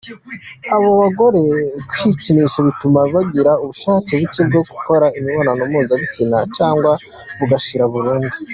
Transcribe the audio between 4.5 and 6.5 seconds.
gukora imibonano mpuzabitsina